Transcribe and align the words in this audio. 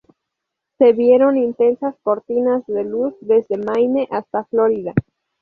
Se 0.79 0.93
vieron 0.93 1.37
intensas 1.37 1.95
cortinas 2.01 2.65
de 2.65 2.83
luz, 2.83 3.13
desde 3.21 3.57
Maine 3.59 4.07
hasta 4.09 4.45
Florida. 4.45 4.95